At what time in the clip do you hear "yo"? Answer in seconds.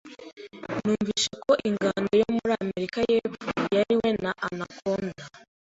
2.21-2.27